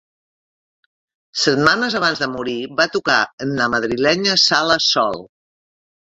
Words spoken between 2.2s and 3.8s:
de morir va tocar en la